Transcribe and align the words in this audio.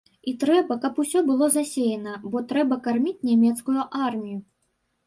І 0.29 0.31
трэба, 0.43 0.77
каб 0.85 0.97
усё 1.03 1.21
было 1.27 1.49
засеяна, 1.57 2.17
бо 2.33 2.45
трэба 2.53 2.81
карміць 2.89 3.17
нямецкую 3.31 3.81
армію. 4.09 4.37